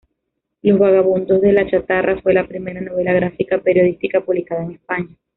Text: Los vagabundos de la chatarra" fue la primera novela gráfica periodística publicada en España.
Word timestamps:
Los 0.63 0.79
vagabundos 0.79 1.39
de 1.41 1.53
la 1.53 1.69
chatarra" 1.69 2.19
fue 2.23 2.33
la 2.33 2.47
primera 2.47 2.81
novela 2.81 3.13
gráfica 3.13 3.59
periodística 3.59 4.19
publicada 4.19 4.63
en 4.63 4.71
España. 4.71 5.15